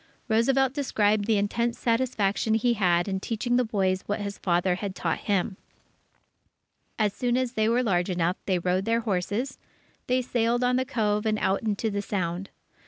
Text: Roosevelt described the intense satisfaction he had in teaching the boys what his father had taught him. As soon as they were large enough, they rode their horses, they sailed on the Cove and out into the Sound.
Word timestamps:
Roosevelt 0.27 0.73
described 0.73 1.25
the 1.25 1.37
intense 1.37 1.77
satisfaction 1.77 2.55
he 2.55 2.73
had 2.73 3.07
in 3.07 3.19
teaching 3.19 3.55
the 3.55 3.63
boys 3.63 4.01
what 4.07 4.19
his 4.19 4.39
father 4.39 4.73
had 4.73 4.95
taught 4.95 5.19
him. 5.29 5.57
As 6.97 7.13
soon 7.13 7.37
as 7.37 7.53
they 7.53 7.69
were 7.69 7.83
large 7.83 8.09
enough, 8.09 8.37
they 8.47 8.57
rode 8.57 8.85
their 8.85 9.01
horses, 9.01 9.59
they 10.07 10.23
sailed 10.23 10.63
on 10.63 10.75
the 10.75 10.85
Cove 10.85 11.27
and 11.27 11.37
out 11.37 11.61
into 11.61 11.91
the 11.91 12.01
Sound. 12.01 12.49